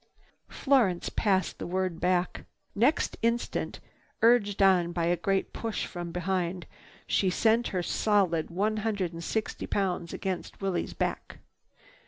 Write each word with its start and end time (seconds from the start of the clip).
Florence 0.49 1.09
passed 1.09 1.59
the 1.59 1.67
word 1.67 1.99
back. 2.01 2.45
Next 2.73 3.17
instant, 3.21 3.79
urged 4.23 4.59
on 4.59 4.93
by 4.93 5.05
a 5.05 5.15
great 5.15 5.53
push 5.53 5.85
from 5.85 6.11
behind, 6.11 6.65
she 7.05 7.29
sent 7.29 7.67
her 7.67 7.83
solid 7.83 8.49
one 8.49 8.77
hundred 8.77 9.13
and 9.13 9.23
sixty 9.23 9.67
pounds 9.67 10.11
against 10.11 10.59
Willie's 10.59 10.95
back. 10.95 11.37